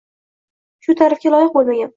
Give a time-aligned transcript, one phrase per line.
[0.87, 1.89] Shu ta’rifga loyiq bo‘lmagan.